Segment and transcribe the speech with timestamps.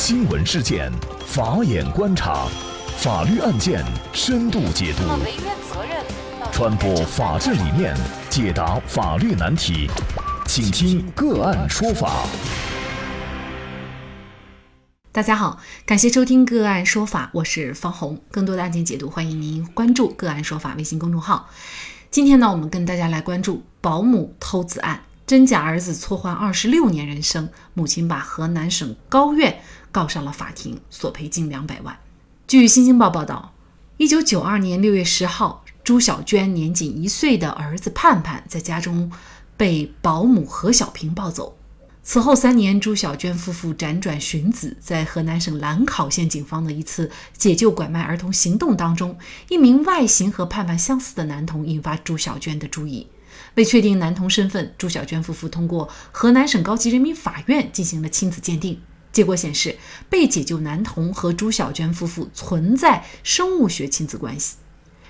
[0.00, 0.92] 新闻事件，
[1.26, 2.46] 法眼观察，
[2.98, 5.02] 法律案件深度解读，
[6.52, 7.96] 传播法治理念，
[8.30, 9.90] 解答法律难题，
[10.46, 12.24] 请听个案说法。
[15.10, 18.22] 大家好，感谢收听个案说法，我是方红。
[18.30, 21.50] 更多的案件解读，欢迎您关注个案说法微信公众号。
[22.08, 25.02] 今天呢，我们跟大家来关注保姆偷子案。
[25.28, 29.60] 真假儿子错换二十六年人生，母亲把河南省高院
[29.92, 31.98] 告上了法庭，索赔近两百万。
[32.46, 33.52] 据《新京报》报道，
[33.98, 39.12] 一九九二年六月十号，朱小娟年仅一岁的儿子盼盼在家中
[39.54, 41.58] 被保姆何小平抱走。
[42.02, 49.18] 此后三年，朱小娟夫妇辗转寻子，在河南省兰考县警方的一次解救拐卖儿童行动当中，
[49.50, 53.06] 一名外形和盼盼相似的男童引发朱小娟的注意。
[53.58, 58.80] 为确定男童身份，朱小娟夫妇通过河南省高级人民法院进行了亲子鉴定。
[59.10, 59.76] 结果显示，
[60.08, 64.58] 被解救男童和朱小娟夫妇存在生物学亲子关系。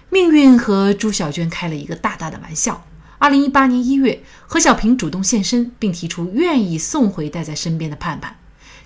[0.09, 2.87] 命运和朱小娟开了一个大大的玩笑。
[3.19, 8.39] 二零一八年一月，何小平主动现身，并提出愿意送回带在身边的盼盼。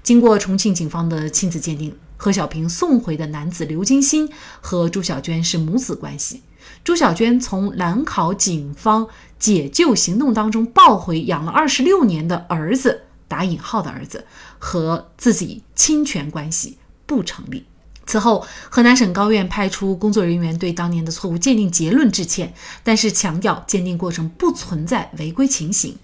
[0.02, 6.42] 经过重庆警方的亲子鉴定，何小平送回的男子刘金星和朱小娟是母子关系。
[6.84, 9.08] 朱小娟从兰考警方
[9.40, 14.24] 解救行动当中抱回养了二十六年的儿子（打引号的儿子）
[14.60, 17.66] 和自己侵权关系不成立。
[18.06, 25.98] 此后，河南省高院派出工作人员对当年的错误鉴定结论致歉，但是强调鉴定过程不存在违规情形。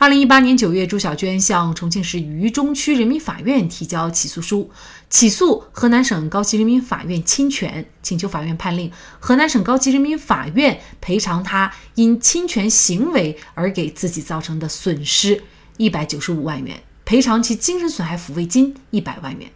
[0.00, 4.70] 二零一八年九月，朱小娟向重庆市渝中区人民法院提交起诉书，
[5.10, 15.42] 起诉河南省高级人民法院侵权，请求法院判令河南省高级人民法院赔偿她因侵权行为而给自己造成的损失
[15.76, 19.50] 一百九十五万元，赔偿其精神损害抚慰金一百万元。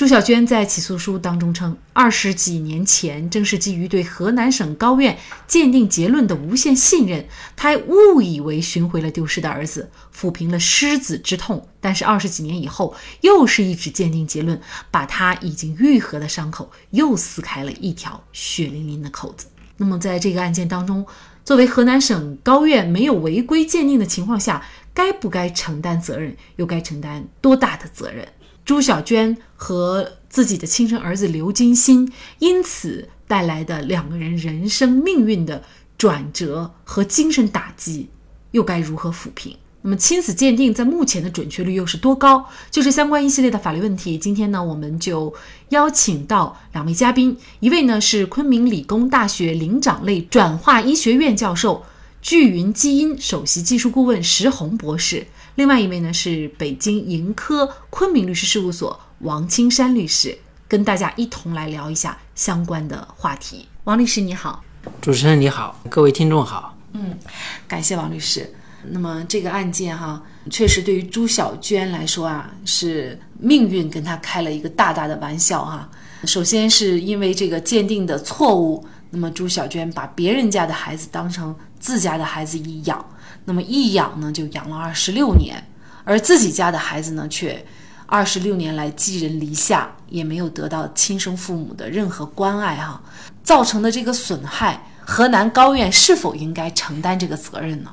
[0.00, 7.22] 朱小娟在起诉书当中称，二十几年前正是基于对河南省高院鉴定结论的无限信任，
[7.54, 11.68] 她误以为寻回了丢失的儿子，抚平了失子之痛。
[11.82, 14.58] 但是二十几年以后，又是一纸鉴定结论，
[14.90, 19.48] 把她已经愈合的伤口又撕开了一条血淋淋的口子。
[19.76, 21.04] 那么在这个案件当中，
[21.44, 26.34] 作为河南省高院没有违规鉴定的情况下，该不该承担责任？
[26.56, 28.26] 又该承担多大的责任？
[28.64, 35.62] 朱小娟和自己的亲生儿子刘金星因此带来的两个人人生命运的
[35.98, 38.08] 转折和精神打击，
[38.52, 39.56] 又该如何抚平？
[39.82, 42.44] 那么亲子鉴定在目前的准确率又是多高？
[42.70, 44.18] 就是相关一系列的法律问题。
[44.18, 45.34] 今天呢，我们就
[45.70, 51.82] 邀请到两位嘉宾，一位呢是昆明理工大学灵长类转化医学院教授、
[52.22, 55.26] 聚云基因首席技术顾问石红博士。
[55.54, 60.38] 另外一位呢是北京盈科昆明律师事务所王青山律师，
[60.68, 63.66] 跟大家一同来聊一下相关的话题。
[63.84, 64.62] 王律师你好，
[65.00, 66.76] 主持人你好，各位听众好。
[66.92, 67.18] 嗯，
[67.66, 68.52] 感谢王律师。
[68.90, 75.88] 那么这个案件哈，确实对于朱小娟来说啊，是命运跟她开了一个大大的玩笑哈。
[76.24, 83.04] 首先是因为这个鉴定的错误，那么朱小娟把别人家的孩子当成自家的孩子一养。
[83.46, 85.66] 那么一养呢，就养了二十六年，
[86.04, 87.66] 而自己家的孩子呢，却
[88.06, 93.02] 二十六年来寄人篱下，也没有得到亲生父母的任何关爱哈，
[93.42, 97.90] 造成的这个损害，河南高院是否应该承担这个责任呢？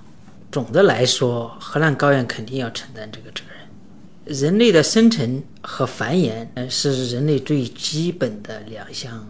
[0.52, 4.38] 总的来说，河南高院肯定要承担这个责任。
[4.38, 9.25] 人类的生存和繁衍，呃，是人类最基本的两项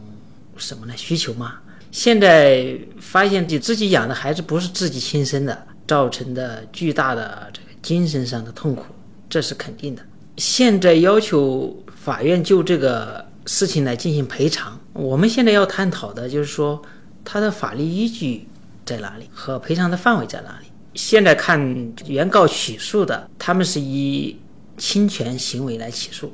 [0.58, 0.94] 什么呢？
[0.98, 1.60] 需求嘛。
[1.98, 5.66] 现在发现自己养的孩子不是自己亲生的。
[5.88, 8.84] 造成的巨大的这个精神上的痛苦，
[9.30, 10.02] 这是肯定的。
[10.36, 16.82] 现在要求法院就这个事情来进行赔偿，我们现在要探讨的就是说，
[17.24, 18.50] 它的法律依据
[18.86, 20.68] 在哪里和赔偿的范围在哪里。
[20.94, 24.38] 现在看原告起诉的，他们是以
[24.78, 26.34] 侵权行为来起诉，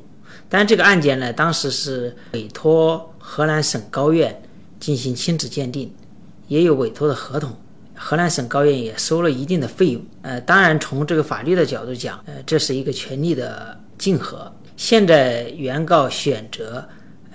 [0.49, 4.41] 但这个案件呢，当时是委托河南省高院
[4.83, 5.89] 进行亲子鉴定，
[6.49, 7.55] 也有委托的合同。
[7.95, 14.53] 河南省高院也收了一定的费用，呃，当然从这个法律的角度讲，呃，这是一个权利的竞合。
[14.75, 16.85] 现在原告选择，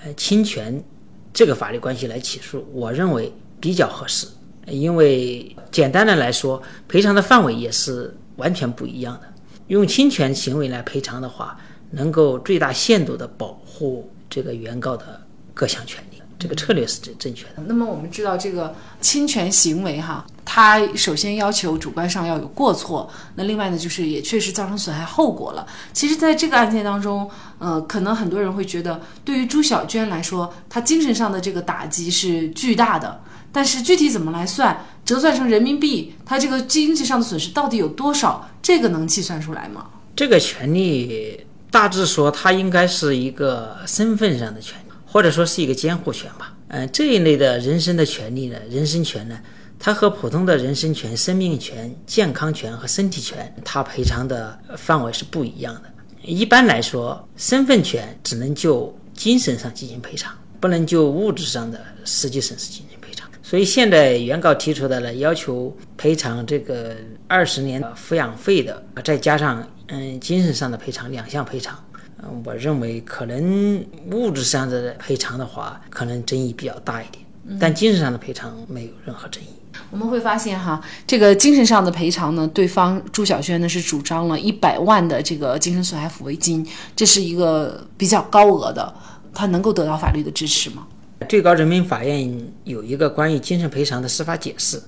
[0.04, 0.84] 呃，侵权
[1.32, 4.26] 这个法律关系来起诉，我认为比较合适，
[4.66, 9.32] 因为简单的来说，赔偿的范围也是完全不一样的。
[9.68, 11.58] 用侵权行为来赔偿的话，
[11.92, 15.18] 能够最大限度的保护这个原告的
[15.54, 16.07] 各项权利。
[16.38, 17.62] 这个策略是正正确的。
[17.67, 25.67] 那么我们知道，这个侵权行为哈，它首先要求主观上要有过错，那另外呢，就是也确实造成损害后果了。
[25.93, 33.20] 其实，在这个案件当中，呃，可能很多人会觉得，对于朱小娟来说，她精神上的这个打击是巨大的。
[33.50, 38.49] 但是具体怎么来算，折算成人民币，她这个经济上的损失到底有多少？
[38.62, 39.87] 这个能计算出来吗？
[40.14, 46.55] 这个权利大致说，它应该是一个身份上的权利，或者说是一个监护权吧。
[46.69, 49.40] 嗯，这一类的人身的权利呢，人身权呢，
[49.78, 55.82] 它和普通的人身权、生命权、健康权和身体权，它赔偿的范围是不一样的。
[56.22, 63.26] 一般来说，身份权只能就精神上进行赔偿，不能就物质上的实际损失进行赔偿。
[63.43, 66.94] 所以现在原告提出的呢，要求赔偿这个
[67.26, 71.82] 二十年抚养费的，再加上嗯精神上的赔偿两项赔偿。
[72.23, 77.25] 嗯，我认为可能物质上的赔偿的话，可能争议比较大一点，
[77.61, 79.47] 但精神上的赔偿没有任何争议。
[79.91, 86.67] 我们会发现哈，这个精神上的赔偿呢，对方朱晓轩呢是主张了一百万的这个精神损害抚慰金，
[86.97, 88.93] 这是一个比较高额的，
[89.32, 90.87] 他能够得到法律的支持吗？
[91.29, 94.82] 最高人民法院有一个关于精神赔偿的司法解释，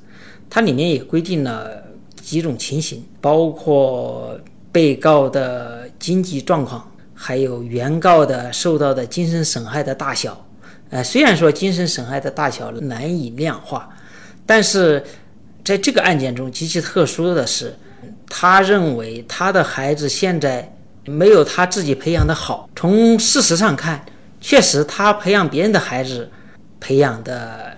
[0.51, 1.83] 它里面也规定了
[2.21, 4.39] 几种情形，包括
[4.73, 6.90] 被告的经济状况。
[7.23, 10.43] 还有原告的受到的精神损害的大小，
[10.89, 13.91] 呃，虽然说精神损害的大小难以量化，
[14.47, 15.05] 但是
[15.63, 17.77] 在这个案件中极其特殊的是，
[18.27, 20.75] 他认为他的孩子现在
[21.05, 22.67] 没有他自己培养的好。
[22.75, 24.03] 从事实上看，
[24.41, 26.27] 确实他培养别人的孩子
[26.81, 27.77] 培养的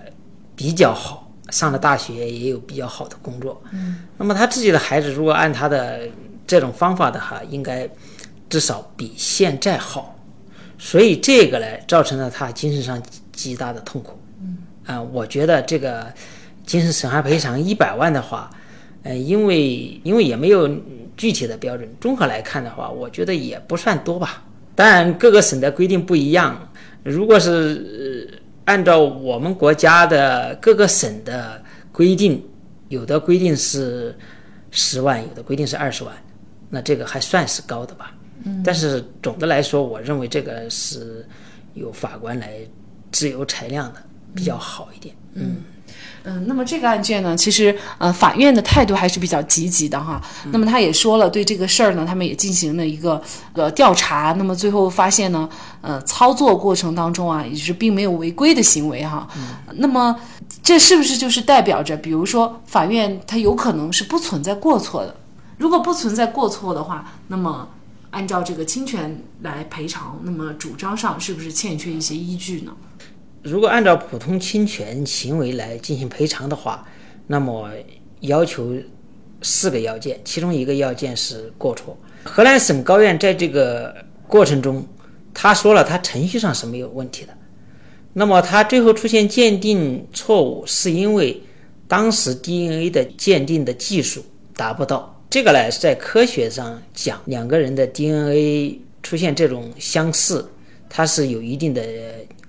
[0.55, 3.61] 比较好，上了大学也有比较好的工作。
[3.73, 5.99] 嗯，那么他自己的孩子如果按他的
[6.47, 7.89] 这种方法的话，应该。
[8.53, 10.15] 至少比现在好，
[10.77, 13.01] 所以这个呢，造成了他精神上
[13.31, 14.15] 极大的痛苦。
[14.43, 16.05] 嗯，啊，我觉得这个
[16.63, 18.51] 精神损害赔偿一百万的话，
[19.01, 20.69] 呃，因为因为也没有
[21.17, 24.43] 具体的标准，综合来看的话，我觉得也不算多吧。
[24.75, 26.69] 当然，各个省的规定不一样。
[27.01, 31.59] 如果是按照我们国家的各个省的
[31.91, 32.39] 规定，
[32.89, 34.15] 有的规定是
[34.69, 36.13] 十万，有的规定是二十万，
[36.69, 38.13] 那这个还算是高的吧。
[38.63, 41.25] 但是总的来说，我认为这个是
[41.73, 42.49] 由法官来
[43.11, 44.01] 自由裁量的
[44.35, 45.15] 比较好一点。
[45.35, 45.57] 嗯
[46.25, 50.21] 嗯，那么这个案件呢，其实呃，法院的态度还是比较积极的哈。
[50.51, 53.21] 那么他也说了，对这个事儿呢，他们也进行了一个
[53.53, 54.33] 呃调查。
[54.37, 55.49] 那么最后发现呢，
[55.81, 59.27] 呃，操作过程当中啊，也是并没有违规的行为哈。
[59.73, 60.17] 那么
[60.61, 65.13] 这是不是就是代表着，比如说法院它有可能是不存在过错的？
[65.57, 67.67] 如果不存在过错的话，那么。
[68.13, 72.71] 按照这个侵权来赔偿，那么主张上是不是欠缺一些依据呢？
[73.41, 76.85] 如果按照普通侵权行为来进行赔偿的话，
[77.25, 77.71] 那么
[78.19, 78.71] 要求
[79.41, 81.97] 四个要件，其中一个要件是过错。
[82.23, 83.93] 河南省高院在这个
[84.27, 84.87] 过程中，
[85.33, 87.35] 他说了他程序上是没有问题的。
[88.13, 91.41] 那么他最后出现鉴定错误，是因为
[91.87, 94.23] 当时 DNA 的鉴定的技术
[94.55, 95.12] 达不到。
[95.33, 100.47] 这个呢，在科学上讲，两个人的 DNA 出现这种相似，
[100.87, 101.81] 它是有一定的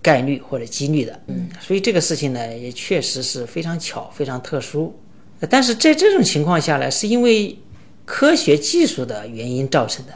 [0.03, 1.19] 概率或者几率的。
[1.29, 4.95] 嗯，所以这个事情呢，也确实是非常巧、非常特殊。
[5.49, 7.59] 但是在这种情况下呢，是因为
[8.05, 10.13] 科学技术的原因造成的，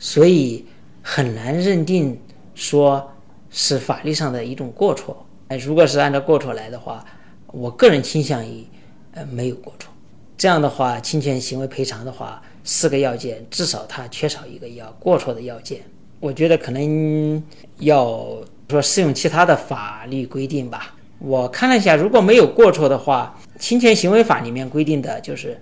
[0.00, 0.66] 所以
[1.00, 2.20] 很难认定
[2.56, 3.08] 说
[3.48, 5.24] 是法律上的一种过错。
[5.46, 7.04] 哎，如果是按照过错来的话，
[7.52, 8.66] 我个人倾向于，
[9.12, 9.92] 呃，没有过错。
[10.38, 15.80] 这样的话，侵权行为赔偿的话，四个要件至少它缺少一个要过错的要件。
[16.20, 17.42] 我觉得可能
[17.80, 18.24] 要
[18.68, 20.94] 说适用其他的法律规定吧。
[21.18, 25.60] 我看了一下，如果没有过错的话，侵权行为法里面规定的就是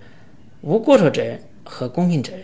[0.61, 2.41] 无过错责任和公平责任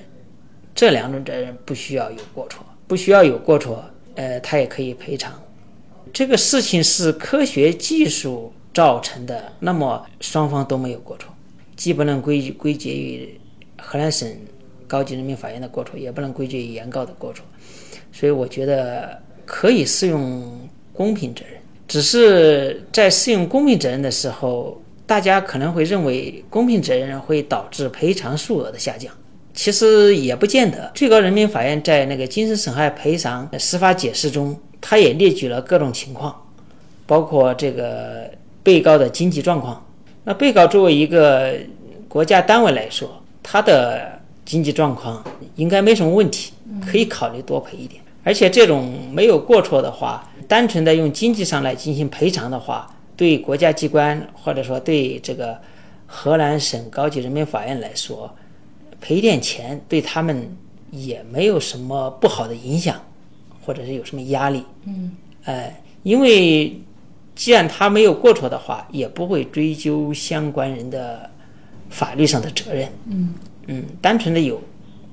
[0.73, 3.83] 这两种责任不需要有过错，不需要有过错，
[4.15, 5.31] 呃，他也可以赔偿。
[6.11, 11.32] 这个事情是科学技术造成的，那么双方都没有过错。
[11.83, 13.37] 既不能归归结于
[13.77, 14.25] 河南省
[14.87, 17.43] 高级人民法院的过错，也不能归结于原告的过错，
[18.09, 20.49] 所以我觉得可以适用
[20.93, 21.59] 公平责任。
[21.85, 29.13] 只是在适用公平责任的时候，大家可能会认为公平责任会导致赔偿数额的下降，
[29.53, 30.89] 其实也不见得。
[30.95, 36.33] 最高人民法院在那个精神损害赔偿司法解释中，他也列举了各种情况，
[37.05, 38.31] 包括这个
[38.63, 39.85] 被告的经济状况。
[40.25, 41.53] 那被告作为一个
[42.13, 43.09] 国家单位来说，
[43.41, 45.23] 他的经济状况
[45.55, 46.53] 应该没什么问题，
[46.85, 47.99] 可以考虑多赔一点。
[48.23, 55.57] 而且这种没有过错的话，单纯的用经济上来进行赔偿的话，对国家机关或者说对这个
[56.05, 58.31] 河南省高级人民法院来说，
[59.01, 60.55] 赔点钱对他们
[60.91, 62.95] 也没有什么不好的影响。
[63.65, 64.61] 或者是有什么压力。
[64.85, 65.13] 嗯，
[65.45, 66.77] 呃，因为
[67.33, 71.29] 既然他没有过错的话，也不会追究相关人的
[71.93, 72.89] 法律上的责任。
[73.09, 73.33] 嗯
[73.67, 74.61] 嗯，单纯的有。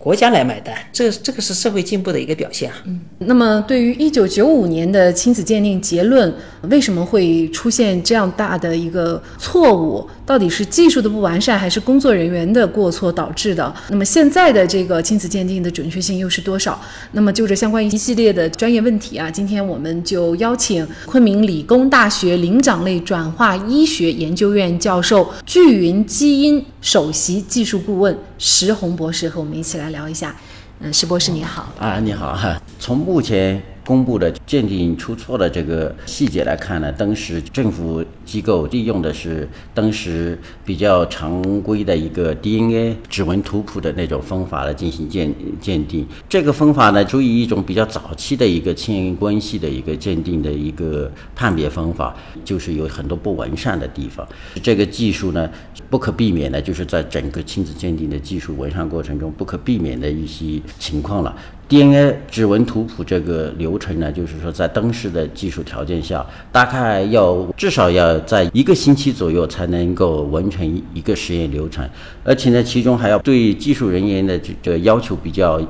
[0.03, 2.77] 国家来买单，这这个是社会进步的一个表现啊。
[2.87, 6.35] 嗯，那么对于一九九五年的亲子鉴定结论，
[6.71, 10.09] 为什么会出现这样大的一个错误？
[10.25, 13.75] 到底是技术的不完善，还是工作人员的过错导致的？
[13.91, 16.81] 那么现在的这个亲子鉴定的准确性又是多少？
[17.13, 29.90] 那么就这相关一系列的专业问题啊，今天我们就邀请昆明理工大学灵长类转化医学研究院教授、聚云基因首席技术顾问石红博士和我们一起来。
[29.91, 30.35] 聊一下，
[30.81, 32.61] 嗯，石博士你好啊，你好哈。
[32.81, 33.63] 从目前。
[33.83, 46.05] 公布的鉴定出错的这个细节来看呢，当时政府机构利用的是当时比较常规的一个 DNA 指纹图谱的那种方法来进行鉴鉴定。
[46.29, 54.27] 这个方法呢，属于一种比较早期的一个亲缘关系的一个鉴定的一个判别方法，就是有很多不完善的地方。
[54.61, 55.49] 这个技术呢，
[55.89, 61.37] 不可避免的就是在整个亲子鉴定的技术完善过程中不可避免的一些情况了。
[61.69, 71.89] DNA 指纹图谱这个流程呢，就是说在当时的技术条件下，大概要至少要在一个星期左右才能够完成一个实验流程，
[72.25, 75.61] 而且呢，其中还要对技术人员的这这要求比较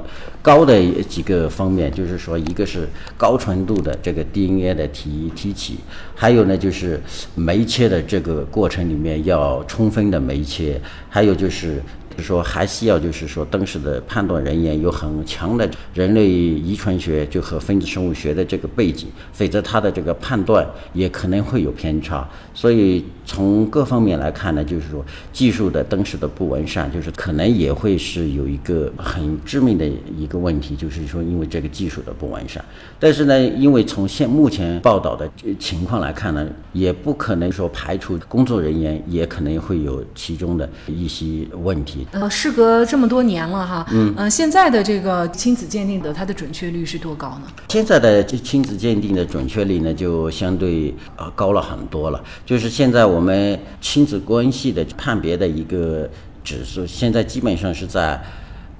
[0.40, 5.74] 高的几个方面，就是说，一个是高纯度的这个 DNA 的提提取，
[6.14, 7.00] 还有呢就是
[7.34, 11.82] 酶切的这个过程里面要充分的酶切，还有就是。
[12.20, 22.28] 就是说，还需要就是说，当时的判断人员有很强的人类遗传学就和分子生物学的这个背景，否则他的这个判断也可能会有偏差。
[22.52, 32.62] 所以从各方面来看呢，就是说技术的当时的不完善，就是可能也会是有一个很致命的一个问题，就是说因为这个技术的不完善。
[32.98, 35.26] 但是呢，因为从现目前报道的
[35.58, 42.06] 情况来看呢，也不可能说排除工作人员也可能会有其中的一些问题。
[42.12, 47.42] 呃，事隔这么多年了哈，嗯，呃，现在的这个亲子鉴定的它的准确率是多高呢？
[47.68, 52.22] 现在的这亲子鉴定的准确率呢，就相对呃高了很多了。
[52.44, 56.08] 就是现在我们亲子关系的判别的一个
[56.42, 58.20] 指数，现在基本上是在。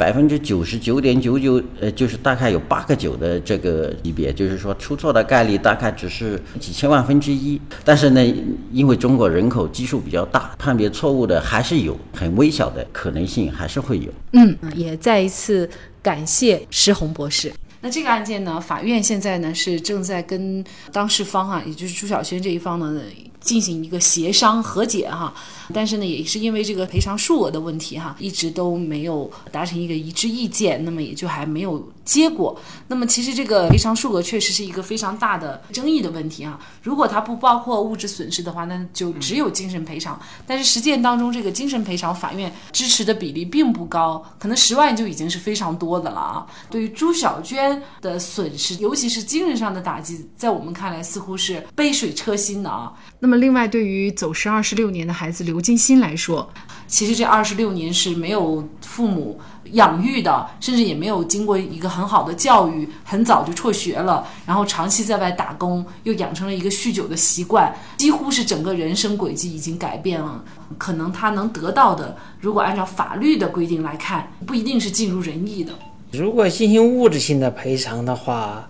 [0.01, 7.61] 百分之九十九点九九，呃，就是大概有八个九的这个级别，就是说出错的概率大概只是几千万分之一。
[7.85, 8.35] 但是呢，
[8.73, 14.11] 因为中国人口基数比较大，判别错误的还是有很微小的可能性，还是会有。
[14.33, 15.69] 嗯，也再一次
[16.03, 17.53] 感谢石红博士。
[17.83, 22.99] 那这个案件呢，法院现在呢是正在跟当事方啊，也就是朱小轩这一方呢。
[23.41, 25.33] 进行一个协商和解哈，
[25.73, 32.59] 但是呢，也是因为这个赔偿数额的问题哈，一直都没有达成一个一致意见，那么也就还没有结果。
[32.89, 36.61] 那么其实这个赔偿数额确实是一个非常大的争议的问题啊。
[36.83, 40.21] 如果它不包括物质损失的话，那就只有精神赔偿。
[40.47, 46.47] 但是实践当中，这个精神赔偿法院支持的比例并不高，可能十万就已经是非常多的了啊。
[46.69, 52.93] 对于朱小娟的损失，尤其是精神上的打击，在我们看来似乎是杯水车薪的啊。
[53.21, 56.51] 那么，那么另外对于走失二十六年的孩子刘金鑫来说，
[56.89, 59.39] 其实这二十六年是没有父母
[59.71, 70.45] 养育的，甚至也没有经过一个很好的教育，很早就辍学了，然后长期在外打工，又养成了一个酗酒的习惯，几乎是整个人生轨迹已经改变了。
[70.77, 75.73] 可能他能得到的，如果按照法律的规定来看，不一定是尽如人意的。
[76.11, 78.69] 如果进行物质性的赔偿的话，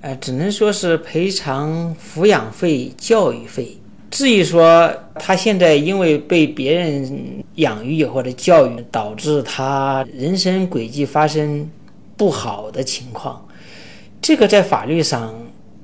[0.00, 3.76] 呃，只能说是赔偿抚养费、教育费。
[4.10, 11.68] 至于说他现在因为被别人养育或者教育，导致他人生轨迹发生
[12.16, 13.46] 不好的情况，
[14.20, 15.32] 这个在法律上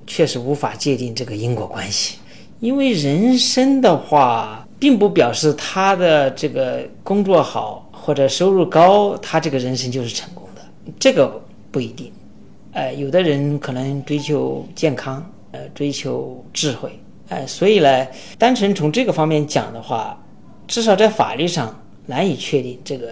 [0.07, 2.19] 确实无法界定这个因果关系。
[2.59, 10.63] 因为人生的话，并不表示他的这个工作好或者收入高，他这个人生就是成功的，
[10.99, 11.41] 这个
[11.71, 12.11] 不一定。
[12.73, 16.99] 呃，有的人可能追求健康，呃，追求智慧。
[17.29, 18.07] 哎，所以呢，
[18.39, 20.17] 单纯从这个方面讲的话，
[20.69, 21.75] 至少在法律上
[22.07, 23.09] 难以确定这个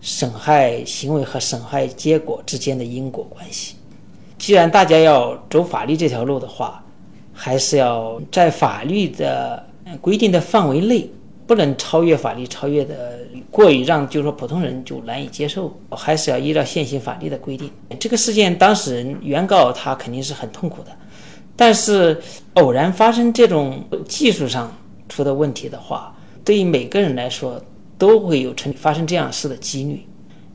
[0.00, 3.76] 损害行为和损害结果之间的因果关系。
[4.38, 6.84] 既然大家要走法律这条路的话，
[7.32, 9.66] 还是要在法律的
[10.00, 11.08] 规定的范围内，
[11.46, 13.20] 不能超越法律，超越的
[13.50, 17.70] 过于让就是说普通人就难以接受，还是要依照现行法律的规定。
[17.98, 20.90] 这个事件当事人原告他肯定是很痛苦的。
[21.56, 22.20] 但是，
[22.54, 24.70] 偶然发生这种技术上
[25.08, 27.60] 出的问题的话，对于每个人来说
[27.96, 30.06] 都会有成发生这样事的几率。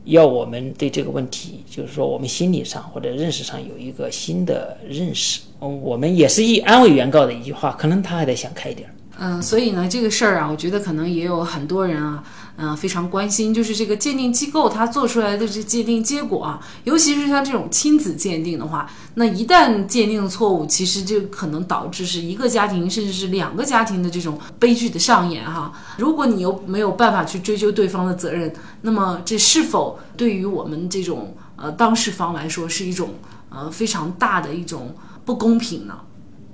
[0.04, 5.40] 要我们对这个问题，就是说我们心理上或者认识上有一个新的认识。
[5.60, 8.92] 嗯，我们也是以安慰原告的一句话，可能他还得想开一点。
[9.18, 12.24] 嗯，所以呢，这个事儿啊，我觉得可能也有很多人啊，
[12.56, 25.72] 嗯，非常关心，就是这个鉴定机构它做出来的这鉴定结果啊，尤其是像这种亲子鉴定的话，那一旦鉴定错误，其实就可能导致是一个家庭甚至是两个家庭的这种悲剧的上演哈。
[25.96, 33.14] 如果你又没有办法去追究对方的责任，那么这是否对于我们这种呃当事方来说是一种
[33.48, 34.94] 呃非常大的一种
[35.24, 35.94] 不公平呢？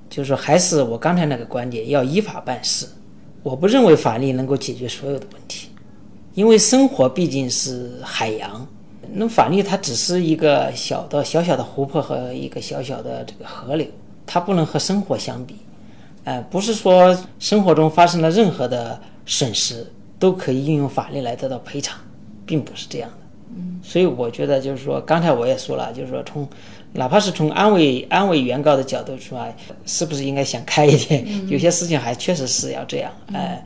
[0.09, 2.87] 就是说，还是我刚才那个观点，要依法办事。
[3.43, 5.69] 我不认为法律能够解决所有的问题，
[6.33, 8.65] 因为生活毕竟是海洋，
[9.13, 13.87] 那法律它只是一个小的小小的湖泊和一个小小的这个河流，
[14.25, 15.55] 它不能和生活相比。
[16.23, 19.85] 呃，不是说生活中发生了任何的损失
[20.17, 21.99] 都可以运用法律来得到赔偿，
[22.45, 23.15] 并不是这样的。
[23.55, 26.47] 嗯，所以我觉得就是说，刚才我也说了，就是说从。
[26.91, 29.55] 哪怕是从安慰安慰原告的角度出来，
[29.85, 31.47] 是不是应该想开一点？
[31.47, 33.11] 有些事情还确实是要这样。
[33.31, 33.63] 哎，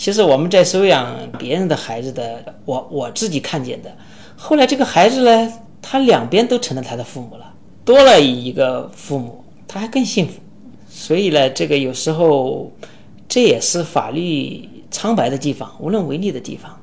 [0.00, 3.94] 其实我们在收养别人的孩子的，我我自己看见的，
[4.34, 5.52] 后来这个孩子呢，
[5.82, 7.52] 他两边都成了他的父母了，
[7.84, 10.40] 多了一个父母，他还更幸福。
[10.88, 12.72] 所以呢，这个有时候
[13.28, 16.74] 这也是法律苍白的地方，无能为力的地方。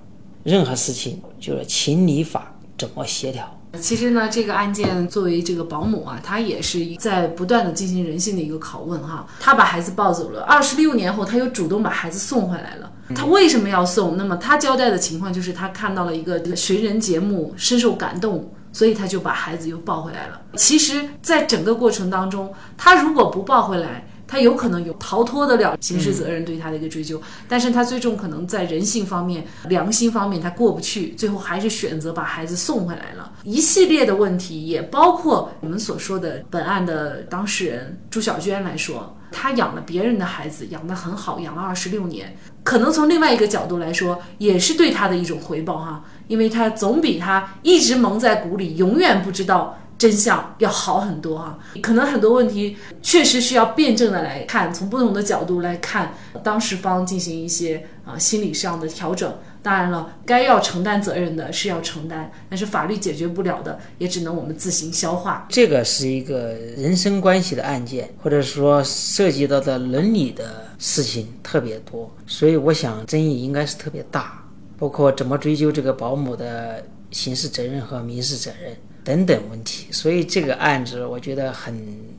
[0.44, 3.57] 任何事情就是情理法怎么协调。
[3.80, 9.26] 其实呢，这个案件作为这个保姆啊，她也是在不断的进行人性的一个拷问哈。
[9.40, 12.92] 她把孩子抱走了，二十六年后，她又主动把孩子送回来了。
[13.16, 14.18] 他为什么要送？
[14.18, 20.42] 那么他交代的情况就是他看到了一个寻人节目，深受感动，所以他就把孩子又抱回来了。
[20.56, 33.32] 其实，在整个过程当中，他如果不抱回来，他有可能有逃脱得了刑事责任对他的一个追究，但是他最终可能在人性方面、良心方面他过不去，最后还是选择把孩子送回来了。
[33.44, 49.78] 一系列的问题，也包括我们所说的本案的当事人朱小娟来说，她养了别人的孩子，养得很好，养了二十六年，可能从另外一个角度来说，也是对她的一种回报哈，因为她总比她一直蒙在鼓里，永远不知道。
[49.98, 59.34] 真相要好很多哈，可能很多问题确实需要辩证的来看，从不同的角度来看，当事方进行一些啊心理上的调整。
[59.64, 65.46] 当然了，该要承担责任的是要承担，但是法律解决不了的，也只能我们自行消化。
[65.50, 74.42] 这个是一个人身关系的案件，或者说涉及到的伦理的事情特别多，所以我想争议应该是特别大，
[74.78, 78.72] 包括怎么追究这个保姆的刑事责任和民事责任。
[79.08, 81.74] 等等问题，所以这个案子我觉得很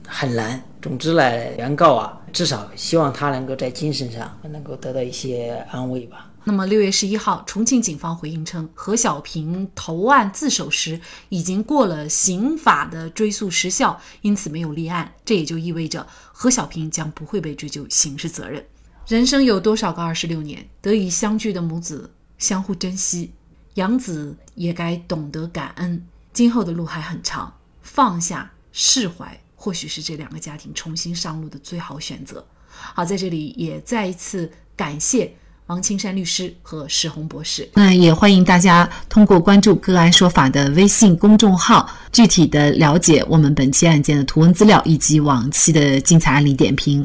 [0.06, 0.58] 很难。
[0.80, 1.22] 总之呢，
[1.58, 6.30] 原告啊，至少希望他能够在精神上能够得到一些安慰吧。
[6.44, 10.98] 那么六月十一号，重庆警方回应称，何小平投案自首时
[11.28, 15.12] 已经过了刑法的追诉时效，因此没有立案。
[15.26, 18.64] 这也就意味着何小平将不会被追究刑事责任。
[19.06, 20.66] 人生有多少个二十六年？
[20.80, 23.30] 得以相聚的母子相互珍惜，
[23.74, 26.02] 养子也该懂得感恩。
[26.38, 32.46] 今后的路还很长，放下释怀，或许是这两个家庭重新上路的最好选择。
[32.68, 35.34] 好，在这里也再一次感谢
[35.66, 37.68] 王青山律师和石红博士。
[37.74, 47.04] 那也欢迎大家通过关注“个案说法”的微信公众号，具体的了解我们本期案件的图文资料以及往期的精彩案例点评。